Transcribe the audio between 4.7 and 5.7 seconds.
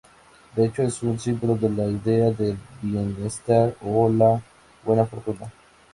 buena fortuna.